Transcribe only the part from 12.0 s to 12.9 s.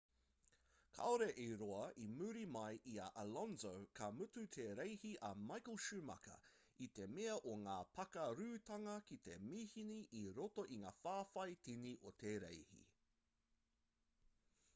o te reihi